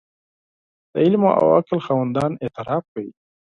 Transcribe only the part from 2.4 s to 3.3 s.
اعتراف کوي.